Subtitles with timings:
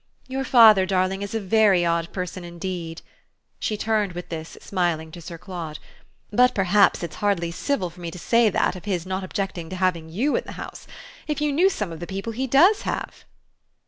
[0.27, 3.03] "Your father, darling, is a very odd person indeed."
[3.59, 5.77] She turned with this, smiling, to Sir Claude.
[6.31, 9.75] "But perhaps it's hardly civil for me to say that of his not objecting to
[9.75, 10.87] have YOU in the house.
[11.27, 13.25] If you knew some of the people he does have!"